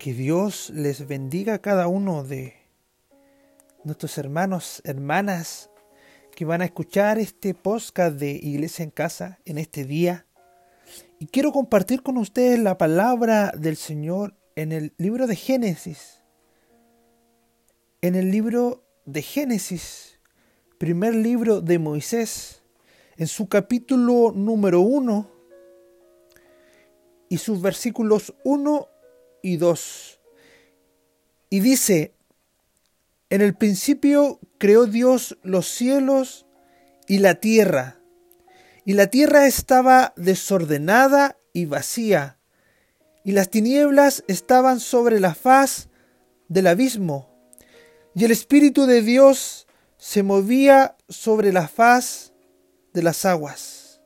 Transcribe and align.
Que 0.00 0.14
Dios 0.14 0.70
les 0.70 1.06
bendiga 1.06 1.52
a 1.52 1.58
cada 1.58 1.86
uno 1.86 2.24
de 2.24 2.54
nuestros 3.84 4.16
hermanos, 4.16 4.80
hermanas 4.86 5.68
que 6.34 6.46
van 6.46 6.62
a 6.62 6.64
escuchar 6.64 7.18
este 7.18 7.52
podcast 7.52 8.16
de 8.16 8.30
Iglesia 8.30 8.82
en 8.82 8.92
Casa 8.92 9.40
en 9.44 9.58
este 9.58 9.84
día. 9.84 10.24
Y 11.18 11.26
quiero 11.26 11.52
compartir 11.52 12.02
con 12.02 12.16
ustedes 12.16 12.58
la 12.58 12.78
palabra 12.78 13.52
del 13.54 13.76
Señor 13.76 14.34
en 14.56 14.72
el 14.72 14.94
libro 14.96 15.26
de 15.26 15.36
Génesis. 15.36 16.22
En 18.00 18.14
el 18.14 18.30
libro 18.30 18.82
de 19.04 19.20
Génesis, 19.20 20.18
primer 20.78 21.14
libro 21.14 21.60
de 21.60 21.78
Moisés, 21.78 22.62
en 23.18 23.26
su 23.26 23.50
capítulo 23.50 24.32
número 24.34 24.80
1 24.80 25.30
y 27.28 27.36
sus 27.36 27.60
versículos 27.60 28.34
1 28.44 28.88
y 29.42 29.56
2. 29.56 30.20
Y 31.50 31.60
dice, 31.60 32.14
en 33.30 33.40
el 33.40 33.54
principio 33.54 34.40
creó 34.58 34.86
Dios 34.86 35.38
los 35.42 35.68
cielos 35.68 36.46
y 37.06 37.18
la 37.18 37.36
tierra, 37.36 38.00
y 38.84 38.94
la 38.94 39.08
tierra 39.08 39.46
estaba 39.46 40.12
desordenada 40.16 41.38
y 41.52 41.66
vacía, 41.66 42.38
y 43.24 43.32
las 43.32 43.50
tinieblas 43.50 44.24
estaban 44.28 44.80
sobre 44.80 45.20
la 45.20 45.34
faz 45.34 45.88
del 46.48 46.66
abismo, 46.66 47.28
y 48.14 48.24
el 48.24 48.30
Espíritu 48.30 48.86
de 48.86 49.02
Dios 49.02 49.66
se 49.96 50.22
movía 50.22 50.96
sobre 51.08 51.52
la 51.52 51.68
faz 51.68 52.32
de 52.92 53.02
las 53.02 53.24
aguas. 53.24 54.00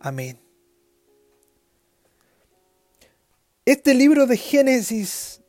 Amén. 0.00 0.49
Este 3.70 3.94
libro 3.94 4.26
de 4.26 4.36
Génesis 4.36 5.42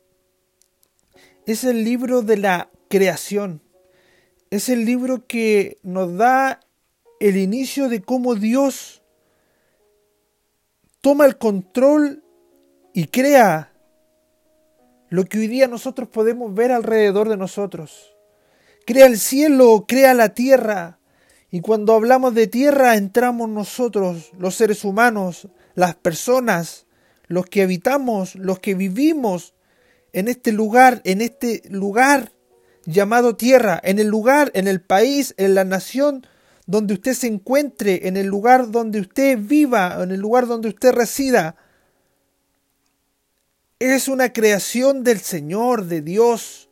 es 1.44 1.64
el 1.64 1.82
libro 1.82 2.22
de 2.22 2.36
la 2.36 2.70
creación. 2.88 3.64
Es 4.48 4.68
el 4.68 4.84
libro 4.84 5.26
que 5.26 5.80
nos 5.82 6.16
da 6.16 6.60
el 7.18 7.36
inicio 7.36 7.88
de 7.88 8.00
cómo 8.00 8.36
Dios 8.36 9.02
toma 11.00 11.26
el 11.26 11.36
control 11.36 12.22
y 12.94 13.08
crea 13.08 13.72
lo 15.08 15.24
que 15.24 15.40
hoy 15.40 15.48
día 15.48 15.66
nosotros 15.66 16.08
podemos 16.08 16.54
ver 16.54 16.70
alrededor 16.70 17.28
de 17.28 17.36
nosotros. 17.36 18.14
Crea 18.86 19.06
el 19.06 19.18
cielo, 19.18 19.84
crea 19.88 20.14
la 20.14 20.28
tierra. 20.28 21.00
Y 21.50 21.60
cuando 21.60 21.92
hablamos 21.92 22.34
de 22.34 22.46
tierra 22.46 22.94
entramos 22.94 23.48
nosotros, 23.48 24.30
los 24.38 24.54
seres 24.54 24.84
humanos, 24.84 25.48
las 25.74 25.96
personas, 25.96 26.86
los 27.26 27.46
que 27.46 27.62
habitamos, 27.62 28.34
los 28.34 28.58
que 28.58 28.74
vivimos 28.74 29.54
en 30.12 30.28
este 30.28 30.52
lugar, 30.52 31.00
en 31.04 31.20
este 31.20 31.62
lugar 31.70 32.32
llamado 32.84 33.36
tierra, 33.36 33.80
en 33.82 33.98
el 33.98 34.08
lugar, 34.08 34.50
en 34.54 34.68
el 34.68 34.80
país, 34.80 35.34
en 35.36 35.54
la 35.54 35.64
nación 35.64 36.26
donde 36.66 36.94
usted 36.94 37.14
se 37.14 37.26
encuentre, 37.26 38.06
en 38.08 38.16
el 38.16 38.26
lugar 38.26 38.70
donde 38.70 39.00
usted 39.00 39.38
viva, 39.38 39.98
en 40.02 40.10
el 40.10 40.20
lugar 40.20 40.46
donde 40.46 40.68
usted 40.68 40.92
resida. 40.92 41.56
Es 43.78 44.08
una 44.08 44.32
creación 44.32 45.02
del 45.02 45.20
Señor, 45.20 45.86
de 45.86 46.02
Dios. 46.02 46.70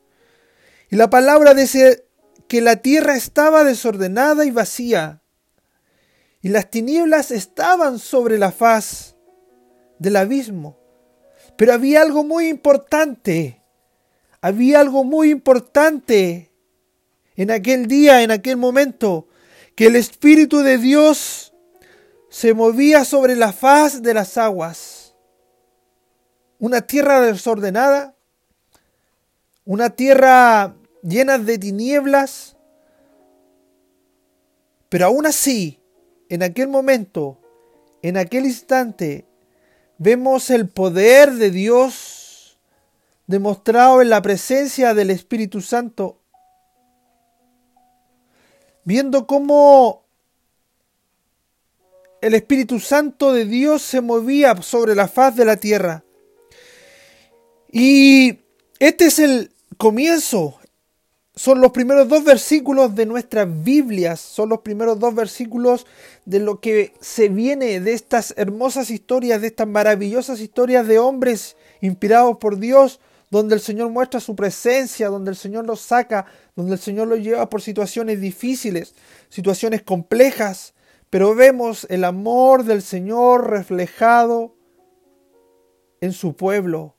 Y 0.90 0.96
la 0.96 1.10
palabra 1.10 1.54
dice 1.54 2.06
que 2.48 2.60
la 2.60 2.76
tierra 2.76 3.16
estaba 3.16 3.64
desordenada 3.64 4.44
y 4.44 4.50
vacía, 4.50 5.22
y 6.42 6.48
las 6.48 6.70
tinieblas 6.70 7.30
estaban 7.30 7.98
sobre 7.98 8.38
la 8.38 8.50
faz 8.50 9.09
del 10.00 10.16
abismo. 10.16 10.76
Pero 11.56 11.72
había 11.72 12.02
algo 12.02 12.24
muy 12.24 12.48
importante. 12.48 13.62
Había 14.40 14.80
algo 14.80 15.04
muy 15.04 15.30
importante 15.30 16.50
en 17.36 17.50
aquel 17.50 17.86
día, 17.86 18.22
en 18.22 18.32
aquel 18.32 18.56
momento, 18.56 19.28
que 19.76 19.86
el 19.86 19.96
Espíritu 19.96 20.58
de 20.58 20.78
Dios 20.78 21.52
se 22.28 22.54
movía 22.54 23.04
sobre 23.04 23.36
la 23.36 23.52
faz 23.52 24.02
de 24.02 24.14
las 24.14 24.36
aguas. 24.38 25.14
Una 26.58 26.80
tierra 26.80 27.20
desordenada, 27.20 28.16
una 29.64 29.90
tierra 29.90 30.74
llena 31.02 31.38
de 31.38 31.58
tinieblas, 31.58 32.56
pero 34.88 35.06
aún 35.06 35.26
así, 35.26 35.80
en 36.28 36.42
aquel 36.42 36.68
momento, 36.68 37.38
en 38.02 38.16
aquel 38.16 38.46
instante, 38.46 39.29
vemos 40.00 40.48
el 40.48 40.66
poder 40.66 41.34
de 41.34 41.50
Dios 41.50 42.58
demostrado 43.26 44.00
en 44.00 44.08
la 44.08 44.22
presencia 44.22 44.94
del 44.94 45.10
Espíritu 45.10 45.60
Santo, 45.60 46.18
viendo 48.82 49.26
cómo 49.26 50.06
el 52.22 52.34
Espíritu 52.34 52.80
Santo 52.80 53.34
de 53.34 53.44
Dios 53.44 53.82
se 53.82 54.00
movía 54.00 54.60
sobre 54.62 54.94
la 54.94 55.06
faz 55.06 55.36
de 55.36 55.44
la 55.44 55.58
tierra. 55.58 56.02
Y 57.70 58.40
este 58.78 59.04
es 59.04 59.18
el 59.18 59.52
comienzo, 59.76 60.59
son 61.34 61.60
los 61.60 61.70
primeros 61.70 62.08
dos 62.08 62.24
versículos 62.24 62.94
de 62.94 63.06
nuestras 63.06 63.48
Biblias, 63.62 64.20
son 64.20 64.48
los 64.48 64.60
primeros 64.60 64.98
dos 64.98 65.14
versículos 65.14 65.86
de 66.24 66.40
lo 66.40 66.60
que 66.60 66.92
se 67.00 67.28
viene 67.28 67.80
de 67.80 67.92
estas 67.92 68.34
hermosas 68.36 68.90
historias, 68.90 69.40
de 69.40 69.46
estas 69.48 69.68
maravillosas 69.68 70.40
historias 70.40 70.86
de 70.86 70.98
hombres 70.98 71.56
inspirados 71.80 72.36
por 72.38 72.58
Dios, 72.58 73.00
donde 73.30 73.54
el 73.54 73.60
Señor 73.60 73.90
muestra 73.90 74.18
su 74.18 74.34
presencia, 74.34 75.08
donde 75.08 75.30
el 75.30 75.36
Señor 75.36 75.64
los 75.64 75.80
saca, 75.80 76.26
donde 76.56 76.72
el 76.72 76.80
Señor 76.80 77.06
los 77.06 77.20
lleva 77.20 77.48
por 77.48 77.62
situaciones 77.62 78.20
difíciles, 78.20 78.94
situaciones 79.28 79.82
complejas, 79.82 80.74
pero 81.10 81.34
vemos 81.34 81.86
el 81.90 82.04
amor 82.04 82.64
del 82.64 82.82
Señor 82.82 83.50
reflejado 83.50 84.56
en 86.00 86.12
su 86.12 86.34
pueblo. 86.34 86.96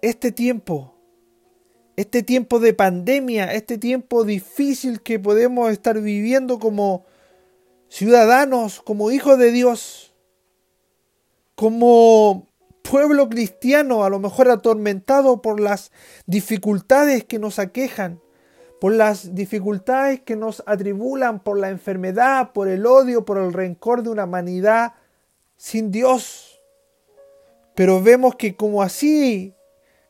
Este 0.00 0.32
tiempo 0.32 0.93
este 1.96 2.22
tiempo 2.22 2.58
de 2.58 2.74
pandemia, 2.74 3.52
este 3.52 3.78
tiempo 3.78 4.24
difícil 4.24 5.00
que 5.00 5.18
podemos 5.18 5.70
estar 5.70 6.00
viviendo 6.00 6.58
como 6.58 7.04
ciudadanos, 7.88 8.80
como 8.82 9.10
hijos 9.10 9.38
de 9.38 9.52
Dios, 9.52 10.14
como 11.54 12.48
pueblo 12.82 13.28
cristiano, 13.28 14.04
a 14.04 14.10
lo 14.10 14.18
mejor 14.18 14.50
atormentado 14.50 15.40
por 15.40 15.60
las 15.60 15.92
dificultades 16.26 17.24
que 17.24 17.38
nos 17.38 17.58
aquejan, 17.58 18.20
por 18.80 18.92
las 18.92 19.34
dificultades 19.34 20.20
que 20.20 20.36
nos 20.36 20.62
atribulan, 20.66 21.40
por 21.40 21.58
la 21.58 21.70
enfermedad, 21.70 22.52
por 22.52 22.68
el 22.68 22.84
odio, 22.86 23.24
por 23.24 23.38
el 23.38 23.52
rencor 23.52 24.02
de 24.02 24.10
una 24.10 24.24
humanidad 24.24 24.94
sin 25.56 25.90
Dios. 25.90 26.60
Pero 27.74 28.02
vemos 28.02 28.34
que 28.34 28.56
como 28.56 28.82
así 28.82 29.54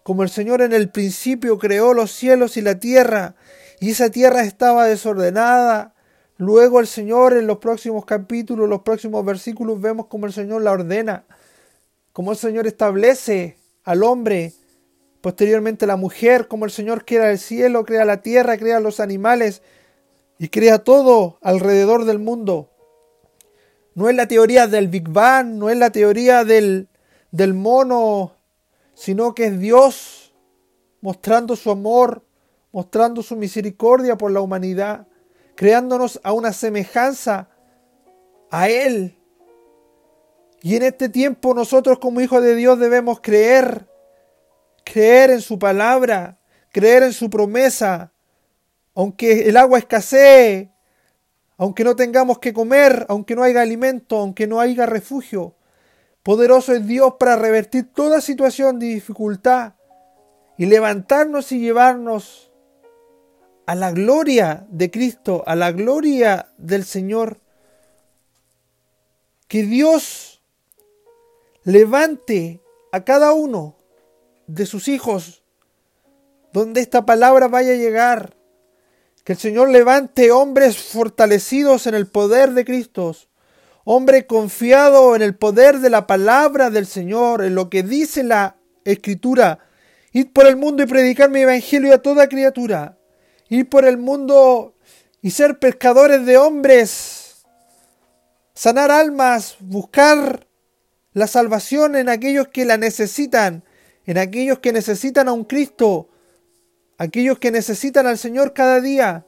como 0.04 0.22
el 0.22 0.28
Señor 0.28 0.60
en 0.60 0.74
el 0.74 0.90
principio 0.90 1.58
creó 1.58 1.94
los 1.94 2.12
cielos 2.12 2.58
y 2.58 2.60
la 2.60 2.78
tierra, 2.78 3.34
y 3.80 3.90
esa 3.90 4.10
tierra 4.10 4.42
estaba 4.42 4.86
desordenada. 4.86 5.94
Luego 6.36 6.78
el 6.78 6.86
Señor 6.86 7.32
en 7.32 7.46
los 7.46 7.56
próximos 7.58 8.04
capítulos, 8.04 8.68
los 8.68 8.82
próximos 8.82 9.24
versículos, 9.24 9.80
vemos 9.80 10.06
como 10.06 10.26
el 10.26 10.34
Señor 10.34 10.60
la 10.60 10.72
ordena, 10.72 11.24
como 12.12 12.32
el 12.32 12.36
Señor 12.36 12.66
establece 12.66 13.56
al 13.82 14.02
hombre, 14.02 14.52
posteriormente 15.22 15.86
la 15.86 15.96
mujer, 15.96 16.48
como 16.48 16.66
el 16.66 16.70
Señor 16.70 17.06
crea 17.06 17.30
el 17.30 17.38
cielo, 17.38 17.86
crea 17.86 18.04
la 18.04 18.20
tierra, 18.20 18.58
crea 18.58 18.80
los 18.80 19.00
animales 19.00 19.62
y 20.38 20.48
crea 20.48 20.80
todo 20.80 21.38
alrededor 21.40 22.04
del 22.04 22.18
mundo. 22.18 22.70
No 23.94 24.10
es 24.10 24.16
la 24.16 24.28
teoría 24.28 24.66
del 24.66 24.88
Big 24.88 25.08
Bang, 25.08 25.54
no 25.54 25.70
es 25.70 25.78
la 25.78 25.90
teoría 25.90 26.44
del, 26.44 26.88
del 27.30 27.54
mono 27.54 28.34
sino 28.94 29.34
que 29.34 29.46
es 29.46 29.58
Dios 29.58 30.34
mostrando 31.00 31.56
su 31.56 31.70
amor, 31.70 32.24
mostrando 32.72 33.22
su 33.22 33.36
misericordia 33.36 34.16
por 34.16 34.30
la 34.30 34.40
humanidad, 34.40 35.06
creándonos 35.54 36.20
a 36.24 36.32
una 36.32 36.52
semejanza 36.52 37.48
a 38.50 38.68
Él. 38.68 39.18
Y 40.62 40.76
en 40.76 40.82
este 40.82 41.08
tiempo 41.08 41.54
nosotros 41.54 41.98
como 41.98 42.20
hijos 42.20 42.42
de 42.42 42.54
Dios 42.54 42.78
debemos 42.78 43.20
creer, 43.20 43.86
creer 44.84 45.30
en 45.30 45.40
su 45.40 45.58
palabra, 45.58 46.38
creer 46.72 47.02
en 47.02 47.12
su 47.12 47.28
promesa, 47.28 48.12
aunque 48.94 49.48
el 49.48 49.56
agua 49.56 49.78
escasee, 49.78 50.72
aunque 51.56 51.84
no 51.84 51.94
tengamos 51.94 52.38
que 52.38 52.52
comer, 52.52 53.06
aunque 53.08 53.36
no 53.36 53.42
haya 53.42 53.60
alimento, 53.60 54.16
aunque 54.16 54.46
no 54.46 54.60
haya 54.60 54.86
refugio, 54.86 55.54
Poderoso 56.24 56.72
es 56.72 56.86
Dios 56.86 57.16
para 57.18 57.36
revertir 57.36 57.92
toda 57.92 58.22
situación 58.22 58.78
de 58.78 58.86
dificultad 58.86 59.74
y 60.56 60.64
levantarnos 60.64 61.52
y 61.52 61.60
llevarnos 61.60 62.50
a 63.66 63.74
la 63.74 63.92
gloria 63.92 64.66
de 64.70 64.90
Cristo, 64.90 65.44
a 65.46 65.54
la 65.54 65.70
gloria 65.70 66.48
del 66.56 66.84
Señor. 66.84 67.40
Que 69.48 69.64
Dios 69.64 70.40
levante 71.62 72.62
a 72.90 73.04
cada 73.04 73.34
uno 73.34 73.76
de 74.46 74.64
sus 74.64 74.88
hijos, 74.88 75.42
donde 76.54 76.80
esta 76.80 77.04
palabra 77.04 77.48
vaya 77.48 77.72
a 77.72 77.76
llegar. 77.76 78.34
Que 79.24 79.34
el 79.34 79.38
Señor 79.38 79.68
levante 79.68 80.32
hombres 80.32 80.78
fortalecidos 80.78 81.86
en 81.86 81.94
el 81.94 82.06
poder 82.06 82.52
de 82.52 82.64
Cristo, 82.64 83.14
hombre 83.84 84.26
confiado 84.26 85.14
en 85.14 85.22
el 85.22 85.36
poder 85.36 85.78
de 85.78 85.90
la 85.90 86.06
palabra 86.06 86.70
del 86.70 86.86
Señor, 86.86 87.44
en 87.44 87.54
lo 87.54 87.70
que 87.70 87.82
dice 87.82 88.22
la 88.24 88.56
Escritura. 88.84 89.60
Ir 90.12 90.32
por 90.32 90.46
el 90.46 90.56
mundo 90.56 90.82
y 90.82 90.86
predicar 90.86 91.30
mi 91.30 91.40
evangelio 91.40 91.94
a 91.94 91.98
toda 91.98 92.28
criatura. 92.28 92.98
Ir 93.48 93.68
por 93.68 93.84
el 93.84 93.98
mundo 93.98 94.74
y 95.20 95.30
ser 95.30 95.58
pescadores 95.58 96.26
de 96.26 96.36
hombres. 96.36 97.44
Sanar 98.54 98.90
almas, 98.90 99.56
buscar 99.60 100.46
la 101.12 101.26
salvación 101.26 101.96
en 101.96 102.08
aquellos 102.08 102.48
que 102.48 102.64
la 102.64 102.76
necesitan, 102.76 103.64
en 104.04 104.18
aquellos 104.18 104.58
que 104.58 104.72
necesitan 104.72 105.28
a 105.28 105.32
un 105.32 105.44
Cristo, 105.44 106.08
aquellos 106.98 107.38
que 107.38 107.50
necesitan 107.50 108.06
al 108.06 108.18
Señor 108.18 108.52
cada 108.52 108.80
día, 108.80 109.26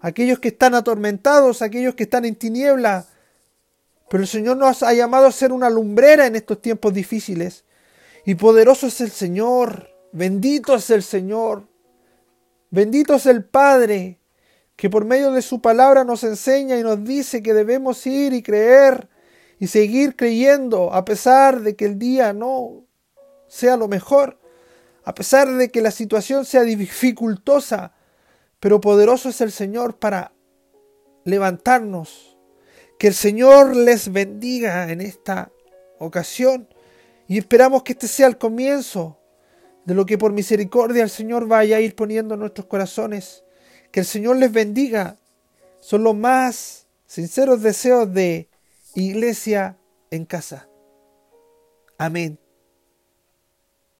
aquellos 0.00 0.38
que 0.38 0.48
están 0.48 0.74
atormentados, 0.74 1.62
aquellos 1.62 1.94
que 1.94 2.04
están 2.04 2.24
en 2.24 2.36
tinieblas. 2.36 3.06
Pero 4.08 4.22
el 4.22 4.28
Señor 4.28 4.56
nos 4.56 4.82
ha 4.82 4.92
llamado 4.92 5.26
a 5.26 5.32
ser 5.32 5.52
una 5.52 5.70
lumbrera 5.70 6.26
en 6.26 6.36
estos 6.36 6.60
tiempos 6.60 6.94
difíciles. 6.94 7.64
Y 8.24 8.34
poderoso 8.34 8.86
es 8.86 9.00
el 9.00 9.10
Señor, 9.10 9.90
bendito 10.12 10.74
es 10.74 10.90
el 10.90 11.02
Señor, 11.02 11.68
bendito 12.70 13.14
es 13.14 13.26
el 13.26 13.44
Padre, 13.44 14.20
que 14.76 14.90
por 14.90 15.04
medio 15.04 15.30
de 15.32 15.42
su 15.42 15.60
palabra 15.60 16.04
nos 16.04 16.22
enseña 16.24 16.76
y 16.78 16.82
nos 16.82 17.02
dice 17.02 17.42
que 17.42 17.54
debemos 17.54 18.06
ir 18.06 18.32
y 18.32 18.42
creer 18.42 19.08
y 19.58 19.68
seguir 19.68 20.16
creyendo 20.16 20.92
a 20.92 21.04
pesar 21.04 21.62
de 21.62 21.76
que 21.76 21.86
el 21.86 21.98
día 21.98 22.32
no 22.32 22.84
sea 23.48 23.76
lo 23.76 23.88
mejor, 23.88 24.38
a 25.04 25.14
pesar 25.14 25.50
de 25.52 25.70
que 25.70 25.80
la 25.80 25.90
situación 25.90 26.44
sea 26.44 26.62
dificultosa, 26.62 27.94
pero 28.60 28.80
poderoso 28.80 29.28
es 29.28 29.40
el 29.40 29.52
Señor 29.52 29.98
para 29.98 30.32
levantarnos. 31.24 32.35
Que 32.98 33.08
el 33.08 33.14
Señor 33.14 33.76
les 33.76 34.12
bendiga 34.12 34.90
en 34.90 35.00
esta 35.00 35.50
ocasión 35.98 36.68
y 37.28 37.38
esperamos 37.38 37.82
que 37.82 37.92
este 37.92 38.08
sea 38.08 38.26
el 38.26 38.38
comienzo 38.38 39.18
de 39.84 39.94
lo 39.94 40.06
que 40.06 40.18
por 40.18 40.32
misericordia 40.32 41.02
el 41.02 41.10
Señor 41.10 41.46
vaya 41.46 41.76
a 41.76 41.80
ir 41.80 41.94
poniendo 41.94 42.34
en 42.34 42.40
nuestros 42.40 42.66
corazones. 42.66 43.44
Que 43.90 44.00
el 44.00 44.06
Señor 44.06 44.36
les 44.36 44.52
bendiga. 44.52 45.16
Son 45.80 46.02
los 46.02 46.14
más 46.14 46.86
sinceros 47.06 47.62
deseos 47.62 48.12
de 48.12 48.48
iglesia 48.94 49.76
en 50.10 50.24
casa. 50.24 50.68
Amén. 51.98 52.38